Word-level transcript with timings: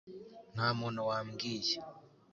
nta 0.53 0.67
muntu 0.79 0.99
wambwiye 1.09 1.75